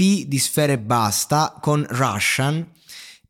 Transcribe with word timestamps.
di 0.00 0.38
Sfere 0.38 0.78
Basta 0.78 1.58
con 1.60 1.84
Russian 1.90 2.66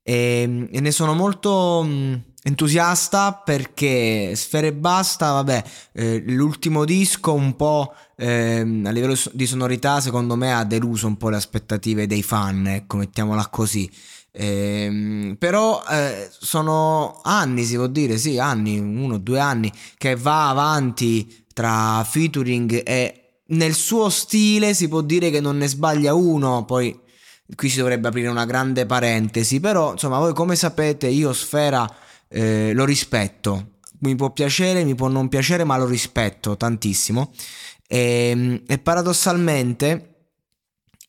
e, 0.03 0.69
e 0.71 0.81
ne 0.81 0.91
sono 0.93 1.15
molto 1.15 1.83
mh, 1.83 2.23
entusiasta 2.45 3.33
perché 3.45 4.35
Sfere 4.37 4.73
Basta, 4.73 5.33
vabbè, 5.33 5.65
eh, 5.93 6.23
l'ultimo 6.27 6.85
disco 6.85 7.35
un 7.35 7.57
po' 7.57 7.93
eh, 8.17 8.61
a 8.61 8.91
livello 8.91 9.17
di 9.33 9.47
sonorità 9.47 10.01
secondo 10.01 10.37
me 10.37 10.53
ha 10.53 10.65
deluso 10.65 11.07
un 11.07 11.17
po' 11.17 11.29
le 11.29 11.37
aspettative 11.37 12.07
dei 12.07 12.23
fan, 12.23 12.67
ecco, 12.67 12.99
mettiamola 12.99 13.49
così. 13.49 13.91
Eh, 14.33 15.35
però 15.39 15.83
eh, 15.91 16.31
sono 16.31 17.21
anni, 17.25 17.65
si 17.65 17.75
può 17.75 17.89
dire, 17.89 18.17
sì, 18.17 18.39
anni, 18.39 18.79
uno 18.79 19.19
due 19.19 19.41
anni, 19.41 19.73
che 19.99 20.15
va 20.15 20.49
avanti 20.51 21.45
tra 21.53 22.05
featuring 22.09 22.83
e 22.87 23.20
nel 23.51 23.75
suo 23.75 24.09
stile 24.11 24.75
si 24.75 24.89
può 24.89 25.01
dire 25.01 25.31
che 25.31 25.41
non 25.41 25.57
ne 25.57 25.69
sbaglia 25.69 26.15
uno, 26.15 26.65
poi 26.65 26.99
qui 27.55 27.69
si 27.69 27.79
dovrebbe 27.79 28.09
aprire 28.09 28.29
una 28.29 28.45
grande 28.45 28.87
parentesi, 28.87 29.61
però 29.61 29.93
insomma 29.93 30.19
voi 30.19 30.35
come 30.35 30.57
sapete 30.57 31.09
io 31.09 31.33
Sfera 31.33 31.89
eh, 32.29 32.73
lo 32.73 32.85
rispetto, 32.85 33.79
mi 34.01 34.15
può 34.15 34.31
piacere, 34.31 34.85
mi 34.85 34.95
può 34.95 35.09
non 35.09 35.29
piacere, 35.29 35.65
ma 35.65 35.77
lo 35.77 35.87
rispetto 35.87 36.57
tantissimo. 36.57 37.33
E, 37.87 38.31
ehm, 38.31 38.63
e 38.67 38.79
paradossalmente 38.79 40.10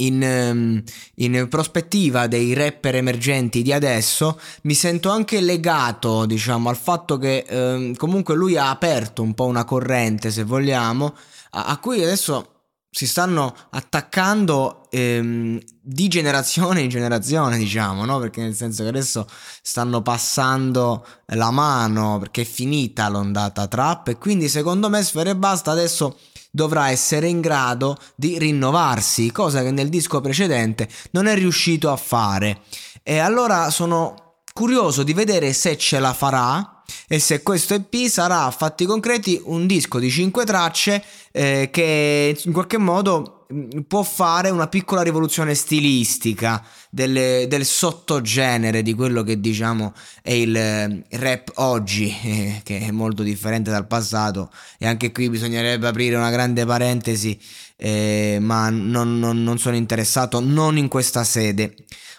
in, 0.05 0.23
ehm, 0.23 0.83
in, 1.15 1.47
prospettiva 1.49 2.27
dei 2.27 2.53
rapper 2.53 2.95
emergenti 2.95 3.61
di 3.61 3.73
adesso 3.73 4.39
mi 4.63 4.73
sento 4.73 5.09
anche 5.09 5.41
legato 5.41 6.25
diciamo 6.25 6.69
al 6.69 6.77
fatto 6.77 7.17
che 7.17 7.45
eh, 7.47 7.93
comunque 7.97 8.35
lui 8.35 8.57
ha 8.57 8.69
aperto 8.69 9.21
un 9.21 9.33
po' 9.33 9.45
una 9.45 9.65
corrente 9.65 10.31
se 10.31 10.43
vogliamo 10.43 11.15
a, 11.51 11.65
a 11.65 11.77
cui 11.79 12.01
adesso 12.03 12.51
si 12.93 13.07
stanno 13.07 13.55
attaccando 13.69 14.87
ehm, 14.89 15.57
di 15.81 16.09
generazione 16.09 16.81
in 16.81 16.89
generazione, 16.89 17.57
diciamo, 17.57 18.03
no? 18.03 18.19
Perché 18.19 18.41
nel 18.41 18.53
senso 18.53 18.83
che 18.83 18.89
adesso 18.89 19.25
stanno 19.61 20.01
passando 20.01 21.07
la 21.27 21.51
mano 21.51 22.19
perché 22.19 22.41
è 22.41 22.45
finita 22.45 23.07
l'ondata 23.07 23.67
trap 23.67 24.09
e 24.09 24.17
quindi 24.17 24.49
secondo 24.49 24.89
me 24.89 25.01
Sfere 25.03 25.37
Basta 25.37 25.71
adesso 25.71 26.17
dovrà 26.51 26.89
essere 26.89 27.27
in 27.27 27.41
grado 27.41 27.97
di 28.15 28.37
rinnovarsi, 28.37 29.31
cosa 29.31 29.63
che 29.63 29.71
nel 29.71 29.89
disco 29.89 30.21
precedente 30.21 30.87
non 31.11 31.25
è 31.25 31.33
riuscito 31.33 31.89
a 31.89 31.95
fare. 31.95 32.61
E 33.01 33.17
allora 33.17 33.69
sono 33.69 34.35
curioso 34.53 35.03
di 35.03 35.13
vedere 35.13 35.53
se 35.53 35.77
ce 35.77 35.99
la 35.99 36.13
farà 36.13 36.83
e 37.07 37.19
se 37.19 37.41
questo 37.41 37.73
EP 37.73 38.07
sarà 38.07 38.43
a 38.43 38.51
fatti 38.51 38.85
concreti 38.85 39.41
un 39.45 39.65
disco 39.65 39.97
di 39.97 40.09
5 40.09 40.45
tracce 40.45 41.03
eh, 41.31 41.69
che 41.71 42.37
in 42.43 42.51
qualche 42.51 42.77
modo 42.77 43.40
può 43.87 44.03
fare 44.03 44.49
una 44.49 44.67
piccola 44.67 45.01
rivoluzione 45.01 45.55
stilistica 45.55 46.63
delle, 46.89 47.45
del 47.47 47.65
sottogenere 47.65 48.81
di 48.81 48.93
quello 48.93 49.23
che 49.23 49.39
diciamo 49.39 49.93
è 50.21 50.31
il, 50.31 51.03
il 51.09 51.19
rap 51.19 51.51
oggi 51.55 52.15
eh, 52.23 52.61
che 52.63 52.79
è 52.79 52.91
molto 52.91 53.23
differente 53.23 53.71
dal 53.71 53.87
passato. 53.87 54.51
E 54.77 54.87
anche 54.87 55.11
qui 55.11 55.29
bisognerebbe 55.29 55.87
aprire 55.87 56.15
una 56.15 56.31
grande 56.31 56.65
parentesi 56.65 57.39
eh, 57.83 58.37
ma 58.39 58.69
non, 58.69 59.17
non, 59.17 59.41
non 59.43 59.57
sono 59.57 59.75
interessato 59.75 60.39
non 60.39 60.77
in 60.77 60.87
questa 60.87 61.23
sede. 61.23 61.73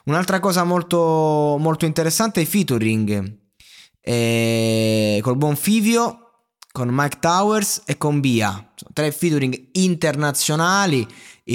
Un'altra 0.04 0.40
cosa 0.40 0.64
molto, 0.64 1.56
molto 1.60 1.84
interessante 1.84 2.40
è 2.40 2.42
i 2.42 2.46
featuring. 2.46 3.40
E 4.00 5.20
col 5.22 5.36
buon 5.36 5.54
Fivio, 5.54 6.21
con 6.72 6.88
Mike 6.90 7.18
Towers 7.20 7.82
e 7.84 7.98
con 7.98 8.20
Bia. 8.20 8.72
Tre 8.92 9.12
featuring 9.12 9.68
internazionali 9.72 11.06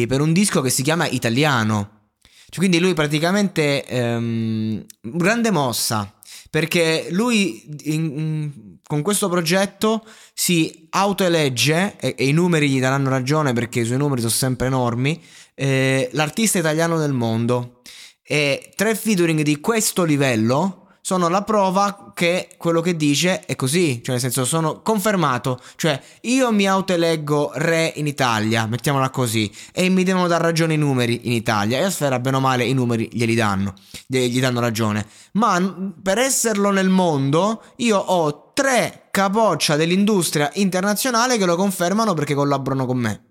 per 0.08 0.22
un 0.22 0.32
disco 0.32 0.62
che 0.62 0.70
si 0.70 0.84
chiama 0.84 1.08
Italiano. 1.08 1.96
Cioè, 2.22 2.60
quindi 2.60 2.80
lui 2.80 2.94
praticamente 2.94 3.86
um, 3.90 4.86
grande 5.02 5.52
mossa 5.52 6.14
perché 6.50 7.08
lui 7.12 7.66
in, 7.84 8.78
con 8.86 9.02
questo 9.02 9.28
progetto 9.28 10.06
si 10.34 10.88
autoelegge 10.92 11.98
e, 12.00 12.16
e, 12.18 12.28
i 12.28 12.32
numeri 12.32 12.70
gli 12.70 12.80
daranno 12.80 13.10
ragione 13.10 13.52
perché 13.52 13.82
i 13.82 13.86
suoi 13.86 13.98
numeri 13.98 14.22
sono 14.22 14.32
sempre 14.32 14.68
enormi 14.68 15.22
eh, 15.56 16.10
l'artista 16.14 16.58
italiano 16.58 16.98
del 16.98 17.12
mondo 17.12 17.82
e 18.24 18.72
tre 18.76 18.96
featuring 18.96 19.42
di 19.42 19.60
questo 19.60 20.04
livello 20.06 20.87
sono 21.08 21.30
la 21.30 21.42
prova 21.42 22.12
che 22.14 22.50
quello 22.58 22.82
che 22.82 22.98
dice 22.98 23.46
è 23.46 23.56
così, 23.56 24.02
cioè 24.04 24.16
nel 24.16 24.20
senso 24.20 24.44
sono 24.44 24.82
confermato, 24.82 25.58
cioè 25.78 25.98
io 26.24 26.52
mi 26.52 26.68
autoeleggo 26.68 27.52
re 27.54 27.94
in 27.96 28.08
Italia, 28.08 28.66
mettiamola 28.66 29.10
così, 29.10 29.50
e 29.72 29.88
mi 29.88 30.04
devono 30.04 30.28
dar 30.28 30.42
ragione 30.42 30.74
i 30.74 30.78
numeri 30.78 31.22
in 31.24 31.32
Italia, 31.32 31.78
e 31.78 31.84
a 31.84 31.90
Sfera 31.90 32.20
bene 32.20 32.36
o 32.36 32.40
male 32.42 32.66
i 32.66 32.74
numeri 32.74 33.08
glieli 33.10 33.36
danno, 33.36 33.74
gli 34.06 34.42
danno 34.42 34.60
ragione, 34.60 35.08
ma 35.34 35.94
per 36.04 36.18
esserlo 36.18 36.72
nel 36.72 36.90
mondo 36.90 37.64
io 37.78 37.98
ho 37.98 38.52
tre 38.52 39.08
capoccia 39.10 39.78
dell'industria 39.78 40.52
internazionale 40.56 41.38
che 41.38 41.46
lo 41.46 41.56
confermano 41.56 42.16
perché 42.16 42.34
collaborano 42.34 42.86
con 42.86 42.98
me. 42.98 43.22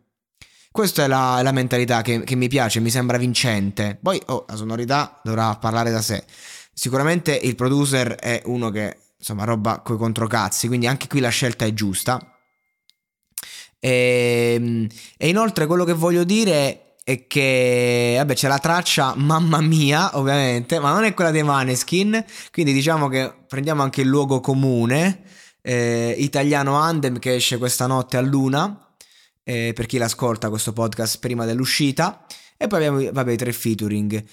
Questa 0.72 1.04
è 1.04 1.08
la, 1.08 1.40
la 1.42 1.52
mentalità 1.52 2.00
che, 2.00 2.24
che, 2.24 2.36
mi 2.36 2.48
piace, 2.48 2.80
mi 2.80 2.90
sembra 2.90 3.18
vincente. 3.18 3.98
Poi 4.02 4.20
oh, 4.26 4.46
la 4.48 4.56
sonorità 4.56 5.20
dovrà 5.22 5.54
parlare 5.56 5.90
da 5.90 6.00
sé. 6.00 6.24
Sicuramente 6.78 7.34
il 7.34 7.54
producer 7.54 8.16
è 8.16 8.42
uno 8.44 8.68
che, 8.68 8.98
insomma, 9.18 9.44
roba 9.44 9.80
coi 9.80 9.96
controcazzi, 9.96 10.66
quindi 10.66 10.86
anche 10.86 11.06
qui 11.06 11.20
la 11.20 11.30
scelta 11.30 11.64
è 11.64 11.72
giusta. 11.72 12.20
E, 13.80 14.52
ehm, 14.58 14.86
e 15.16 15.28
inoltre 15.28 15.64
quello 15.64 15.84
che 15.84 15.94
voglio 15.94 16.22
dire 16.22 16.96
è 17.02 17.26
che, 17.26 18.16
vabbè, 18.18 18.34
c'è 18.34 18.46
la 18.46 18.58
traccia 18.58 19.14
Mamma 19.16 19.62
Mia, 19.62 20.18
ovviamente, 20.18 20.78
ma 20.78 20.92
non 20.92 21.04
è 21.04 21.14
quella 21.14 21.30
dei 21.30 21.42
Maneskin, 21.42 22.22
quindi 22.52 22.74
diciamo 22.74 23.08
che 23.08 23.32
prendiamo 23.48 23.82
anche 23.82 24.02
il 24.02 24.08
luogo 24.08 24.40
comune, 24.40 25.22
eh, 25.62 26.14
italiano 26.18 26.74
Andem 26.74 27.18
che 27.18 27.36
esce 27.36 27.56
questa 27.56 27.86
notte 27.86 28.18
a 28.18 28.20
luna, 28.20 28.85
eh, 29.46 29.72
per 29.74 29.86
chi 29.86 29.96
l'ascolta 29.96 30.48
questo 30.48 30.72
podcast 30.72 31.20
prima 31.20 31.44
dell'uscita. 31.44 32.26
E 32.58 32.68
poi 32.68 32.86
abbiamo 32.86 33.12
vabbè, 33.12 33.32
i 33.32 33.36
tre 33.36 33.52
featuring. 33.52 34.24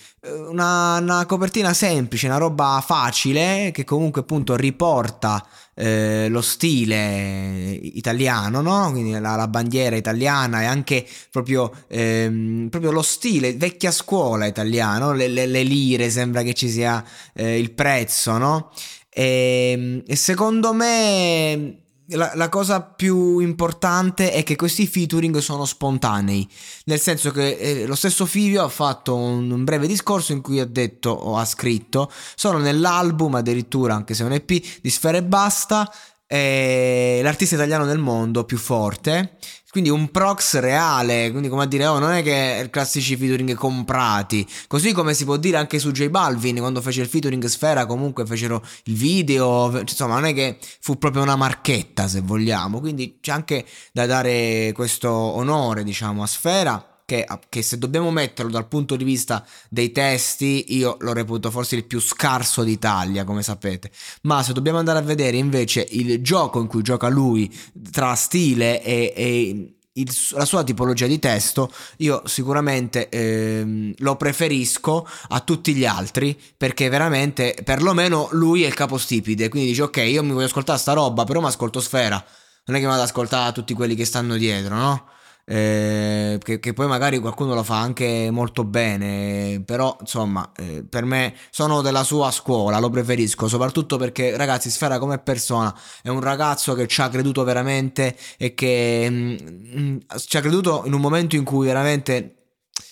Una, 0.50 0.98
una, 0.98 1.26
copertina 1.26 1.74
semplice, 1.74 2.28
una 2.28 2.38
roba 2.38 2.82
facile 2.84 3.72
che 3.74 3.84
comunque 3.84 4.22
appunto 4.22 4.56
riporta 4.56 5.46
eh, 5.76 6.28
lo 6.30 6.42
stile 6.42 7.74
italiano, 7.74 8.62
no? 8.62 8.90
Quindi 8.92 9.12
la, 9.12 9.36
la, 9.36 9.48
bandiera 9.50 9.98
italiana 9.98 10.62
e 10.62 10.66
anche 10.66 11.06
proprio, 11.30 11.70
ehm, 11.88 12.70
proprio, 12.70 12.92
lo 12.92 13.02
stile, 13.02 13.56
vecchia 13.56 13.92
scuola 13.92 14.46
italiano, 14.46 15.12
le, 15.12 15.28
le, 15.28 15.46
le 15.46 15.64
lire, 15.64 16.10
sembra 16.10 16.44
che 16.44 16.54
ci 16.54 16.70
sia 16.70 17.04
eh, 17.34 17.60
il 17.60 17.72
prezzo, 17.72 18.38
no? 18.38 18.72
E, 19.10 19.74
ehm, 19.76 20.04
e 20.08 20.16
secondo 20.16 20.74
me 20.74 21.83
la, 22.16 22.32
la, 22.36 22.50
cosa 22.50 22.82
più 22.82 23.40
importante 23.40 24.32
è 24.32 24.44
che 24.44 24.56
questi 24.56 24.88
featuring 24.88 25.38
sono 25.40 25.66
spontanei, 25.66 26.48
nel 26.86 27.00
senso 27.00 27.32
che 27.32 27.58
eh, 27.58 27.86
lo 27.86 27.96
stesso 27.96 28.26
Fivio 28.26 28.64
ha 28.64 28.70
fatto 28.70 29.16
un, 29.16 29.50
un, 29.52 29.64
breve 29.64 29.88
discorso 29.88 30.32
in 30.32 30.42
cui 30.42 30.60
ha 30.60 30.66
detto 30.66 31.10
o 31.10 31.38
ha 31.38 31.46
scritto 31.46 32.12
sono 32.36 32.58
nell'album 32.58 33.36
addirittura 33.36 33.96
anche 33.96 34.14
se 34.14 34.24
è 34.24 34.26
un 34.26 34.34
EP 34.34 34.48
di 34.82 34.90
Sfere 34.90 35.18
e 35.18 35.24
Basta 35.24 35.92
è 36.34 37.20
l'artista 37.22 37.54
italiano 37.54 37.86
del 37.86 38.00
mondo 38.00 38.44
più 38.44 38.58
forte. 38.58 39.38
Quindi 39.70 39.90
un 39.90 40.10
prox 40.12 40.60
reale, 40.60 41.30
quindi 41.32 41.48
come 41.48 41.64
a 41.64 41.66
dire, 41.66 41.88
oh, 41.88 41.98
non 41.98 42.12
è 42.12 42.22
che 42.22 42.68
classici 42.70 43.16
featuring 43.16 43.56
comprati. 43.56 44.48
Così 44.68 44.94
come 44.94 45.16
si 45.16 45.26
può 45.26 45.38
dire 45.38 45.58
anche 45.58 45.80
su 45.80 45.92
J 45.92 46.10
Balvin, 46.10 46.58
quando 46.58 46.80
fece 46.80 47.02
il 47.02 47.08
featuring 47.08 47.44
Sfera, 47.46 47.88
comunque 47.88 48.26
fecero 48.26 48.64
il 48.84 48.96
video, 48.96 49.80
insomma, 49.80 50.14
non 50.14 50.26
è 50.26 50.34
che 50.34 50.58
fu 50.80 51.00
proprio 51.00 51.24
una 51.24 51.36
marchetta, 51.36 52.08
se 52.08 52.22
vogliamo. 52.22 52.80
Quindi 52.80 53.18
c'è 53.20 53.32
anche 53.32 53.66
da 53.92 54.06
dare 54.06 54.72
questo 54.74 55.10
onore, 55.12 55.84
diciamo, 55.84 56.22
a 56.22 56.28
Sfera 56.28 56.93
che, 57.14 57.28
che, 57.48 57.62
se 57.62 57.78
dobbiamo 57.78 58.10
metterlo 58.10 58.50
dal 58.50 58.68
punto 58.68 58.96
di 58.96 59.04
vista 59.04 59.46
dei 59.70 59.92
testi, 59.92 60.76
io 60.76 60.98
lo 61.02 61.14
reputo 61.14 61.52
forse 61.52 61.76
il 61.76 61.86
più 61.86 62.00
scarso 62.00 62.64
d'Italia, 62.64 63.24
come 63.24 63.44
sapete. 63.44 63.92
Ma 64.24 64.42
se 64.42 64.54
dobbiamo 64.54 64.80
andare 64.80 64.98
a 64.98 65.04
vedere 65.04 65.38
invece 65.38 65.86
il 65.92 66.24
gioco 66.24 66.60
in 66.60 66.66
cui 66.66 66.82
gioca 66.82 67.10
lui 67.10 67.54
tra 67.92 68.16
stile 68.16 68.82
e, 68.82 69.14
e 69.16 69.76
il, 69.96 70.12
la 70.32 70.46
sua 70.46 70.64
tipologia 70.64 71.06
di 71.06 71.20
testo, 71.20 71.72
io 71.98 72.24
sicuramente 72.26 73.10
ehm, 73.10 73.94
lo 73.98 74.16
preferisco 74.16 75.08
a 75.30 75.40
tutti 75.42 75.76
gli 75.76 75.86
altri 75.86 76.40
perché 76.58 76.90
veramente, 76.90 77.56
perlomeno 77.64 78.30
lui 78.32 78.64
è 78.64 78.68
il 78.68 78.74
capostipite. 78.74 79.50
Quindi 79.50 79.70
dice: 79.70 79.84
Ok, 79.84 79.98
io 79.98 80.24
mi 80.24 80.32
voglio 80.32 80.48
ascoltare 80.48 80.80
sta 80.80 80.94
roba, 80.94 81.26
però 81.26 81.42
mi 81.42 81.48
ascolto 81.48 81.80
Sfera. 81.80 82.24
Non 82.66 82.78
è 82.78 82.80
che 82.80 82.86
vado 82.86 83.02
ad 83.02 83.08
ascoltare 83.08 83.52
tutti 83.52 83.74
quelli 83.76 83.94
che 83.94 84.06
stanno 84.06 84.36
dietro, 84.36 84.76
no? 84.76 85.12
Eh, 85.46 86.40
che, 86.42 86.60
che, 86.60 86.74
poi 86.74 86.88
magari 86.88 87.20
qualcuno 87.20 87.54
lo 87.54 87.64
fa 87.64 87.80
anche 87.80 88.30
molto 88.32 88.64
bene, 88.64 89.62
però 89.66 89.96
insomma 90.00 90.52
eh, 90.56 90.86
per 90.88 91.04
me 91.04 91.36
sono 91.50 91.82
della 91.82 92.04
sua 92.04 92.32
scuola, 92.32 92.80
lo 92.80 92.90
preferisco, 92.90 93.48
soprattutto 93.48 93.98
perché 93.98 94.38
ragazzi 94.38 94.70
Sfera 94.70 95.00
come 95.00 95.20
persona 95.20 95.74
è 96.02 96.10
un 96.10 96.22
ragazzo 96.22 96.74
che 96.76 96.88
ci 96.88 97.02
ha 97.02 97.10
creduto 97.10 97.44
veramente 97.44 98.16
e 98.38 98.54
che 98.54 99.10
mh, 99.10 99.16
mm, 99.16 99.80
mm, 99.80 99.98
ci 100.26 100.38
ha 100.38 100.42
creduto 100.42 100.84
in 100.86 100.94
un 100.94 101.02
momento 101.02 101.36
in 101.36 101.44
cui 101.44 101.66
veramente 101.66 102.36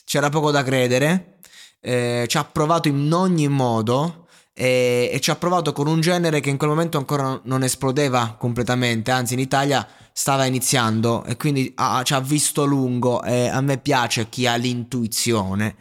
c'era 0.04 0.30
poco 0.30 0.51
da 0.51 0.63
credere, 0.63 1.38
eh, 1.80 2.25
ci 2.27 2.38
ha 2.38 2.44
provato 2.44 2.89
in 2.89 3.12
ogni 3.13 3.47
modo 3.47 4.20
e, 4.62 5.10
e, 5.12 5.19
ci 5.19 5.31
ha 5.31 5.36
provato 5.38 5.74
con 5.74 5.88
un 5.88 6.02
genere 6.02 6.40
che 6.40 6.52
in 6.52 6.58
quel 6.58 6.69
momento 6.69 7.00
ancora 7.00 7.42
non 7.46 7.63
esplodeva 7.63 8.36
completamente, 8.38 9.10
anzi 9.10 9.34
in 9.34 9.40
Italia 9.40 9.88
stava 10.13 10.46
iniziando 10.46 11.24
e 11.24 11.36
quindi 11.36 11.72
ah, 11.78 12.04
ci 12.04 12.13
ha 12.13 12.19
visto 12.19 12.63
lungo 12.63 13.24
e 13.24 13.48
a 13.48 13.60
me 13.62 13.80
piace 13.80 14.30
chi 14.30 14.46
ha 14.46 14.56
l'intuizione. 14.58 15.78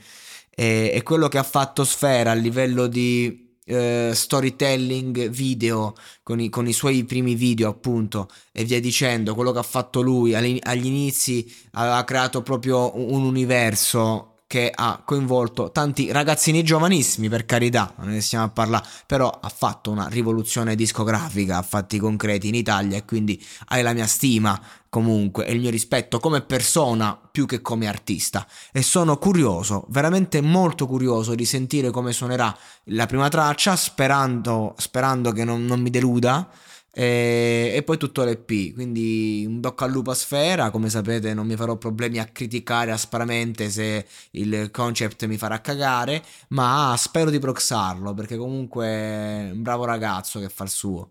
E, 0.49 0.93
e 0.95 1.03
quello 1.03 1.29
che 1.29 1.37
ha 1.37 1.43
fatto 1.43 1.85
Sfera 1.85 2.31
a 2.31 2.35
livello 2.35 2.87
di 2.87 3.59
eh, 3.67 4.13
storytelling 4.15 5.29
video 5.29 5.95
con 6.23 6.41
i, 6.41 6.49
con 6.49 6.67
i, 6.67 6.73
suoi 6.73 7.05
primi 7.05 7.35
video 7.35 7.69
appunto 7.69 8.31
e 8.51 8.65
via 8.65 8.81
dicendo 8.81 9.35
quello 9.35 9.53
che 9.53 9.59
ha 9.59 9.63
fatto 9.63 10.01
lui 10.01 10.35
agli, 10.35 10.59
agli 10.63 10.87
inizi 10.87 11.55
aveva 11.73 12.03
creato 12.05 12.43
proprio 12.43 12.97
un 12.97 13.25
universo 13.25 14.31
che 14.51 14.69
ha 14.75 15.01
coinvolto 15.05 15.71
tanti 15.71 16.11
ragazzini 16.11 16.65
giovanissimi, 16.65 17.29
per 17.29 17.47
carità, 17.47 17.95
non 17.99 18.09
ne 18.09 18.21
stiamo 18.21 18.47
a 18.47 18.49
parlare, 18.49 18.85
però 19.07 19.31
ha 19.31 19.49
fatto 19.49 19.93
una 19.93 20.09
rivoluzione 20.09 20.75
discografica 20.75 21.59
a 21.59 21.63
fatti 21.63 22.01
concreti 22.01 22.49
in 22.49 22.57
Italia 22.57 22.97
e 22.97 23.05
quindi 23.05 23.41
hai 23.69 23.81
la 23.83 23.93
mia 23.93 24.09
stima 24.09 24.61
comunque 24.89 25.47
e 25.47 25.53
il 25.53 25.61
mio 25.61 25.71
rispetto 25.71 26.19
come 26.19 26.41
persona 26.41 27.17
più 27.31 27.47
che 27.47 27.63
come 27.63 27.87
artista. 27.87 28.45
E 28.73 28.83
sono 28.83 29.19
curioso, 29.19 29.87
veramente 29.91 30.41
molto 30.41 30.89
curioso 30.89 31.37
di 31.37 31.45
sentire 31.45 31.91
come 31.91 32.13
suonerà 32.13 32.53
la 32.87 33.07
prima 33.07 33.29
traccia, 33.29 33.77
sperando, 33.77 34.75
sperando 34.79 35.31
che 35.31 35.45
non, 35.45 35.65
non 35.65 35.81
mi 35.81 35.91
deluda 35.91 36.51
e, 36.93 37.73
e, 37.75 37.83
poi 37.83 37.97
tutto 37.99 38.25
l'EP. 38.25 38.73
Quindi 38.75 39.45
un 39.47 39.61
bocca 39.61 39.85
al 39.85 39.91
lupo 39.91 40.11
a 40.11 40.15
sfera. 40.15 40.71
Come 40.71 40.89
sapete, 40.91 41.35
non 41.35 41.47
mi 41.47 41.57
farò 41.57 41.77
problemi 41.77 42.19
a 42.19 42.27
criticare 42.27 42.91
aspramente 42.91 43.71
se 43.71 44.07
il 44.33 44.71
concept 44.71 45.27
mi 45.27 45.37
farà 45.37 45.61
cagare. 45.61 46.23
Ma 46.49 46.95
spero 46.99 47.31
di 47.31 47.39
proxarlo 47.39 48.15
perché 48.15 48.37
comunque 48.37 48.87
è 48.87 49.51
un 49.53 49.63
bravo 49.63 49.85
ragazzo 49.85 50.41
che 50.41 50.49
fa 50.49 50.65
il 50.65 50.71
suo. 50.71 51.11